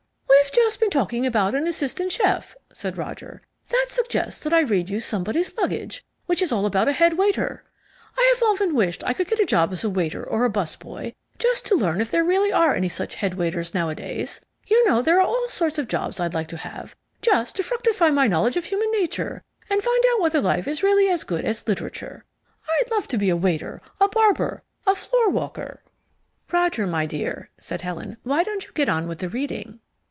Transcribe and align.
"We've 0.51 0.63
just 0.67 0.81
been 0.81 0.89
talking 0.89 1.25
about 1.25 1.55
an 1.55 1.65
assistant 1.67 2.11
chef," 2.11 2.57
said 2.73 2.97
Roger; 2.97 3.41
"that 3.69 3.85
suggests 3.89 4.43
that 4.43 4.51
I 4.53 4.59
read 4.59 4.89
you 4.89 4.99
Somebody's 4.99 5.55
Luggage, 5.55 6.03
which 6.25 6.41
is 6.41 6.51
all 6.51 6.65
about 6.65 6.89
a 6.89 6.93
head 6.93 7.13
waiter. 7.13 7.63
I 8.17 8.33
have 8.33 8.43
often 8.43 8.75
wished 8.75 9.01
I 9.05 9.13
could 9.13 9.27
get 9.27 9.39
a 9.39 9.45
job 9.45 9.71
as 9.71 9.85
a 9.85 9.89
waiter 9.89 10.21
or 10.23 10.43
a 10.43 10.49
bus 10.49 10.75
boy, 10.75 11.13
just 11.39 11.65
to 11.67 11.75
learn 11.75 12.01
if 12.01 12.11
there 12.11 12.23
really 12.25 12.51
are 12.51 12.75
any 12.75 12.89
such 12.89 13.15
head 13.15 13.35
waiters 13.35 13.73
nowadays. 13.73 14.41
You 14.67 14.85
know 14.89 15.01
there 15.01 15.19
are 15.19 15.25
all 15.25 15.47
sorts 15.47 15.77
of 15.77 15.87
jobs 15.87 16.19
I'd 16.19 16.33
like 16.33 16.47
to 16.49 16.57
have, 16.57 16.95
just 17.21 17.55
to 17.55 17.63
fructify 17.63 18.09
my 18.09 18.27
knowledge 18.27 18.57
of 18.57 18.65
human 18.65 18.91
nature 18.91 19.43
and 19.69 19.81
find 19.81 20.03
out 20.11 20.21
whether 20.21 20.41
life 20.41 20.67
is 20.67 20.83
really 20.83 21.07
as 21.07 21.23
good 21.23 21.45
as 21.45 21.67
literature. 21.67 22.25
I'd 22.67 22.91
love 22.91 23.07
to 23.09 23.17
be 23.17 23.29
a 23.29 23.37
waiter, 23.37 23.81
a 24.01 24.09
barber, 24.09 24.63
a 24.85 24.95
floorwalker" 24.95 25.77
"Roger, 26.51 26.85
my 26.87 27.05
dear," 27.05 27.49
said 27.57 27.83
Helen, 27.83 28.17
"why 28.23 28.43
don't 28.43 28.65
you 28.65 28.73
get 28.73 28.89
on 28.89 29.07
with 29.07 29.19
the 29.19 29.29
reading?" 29.29 29.79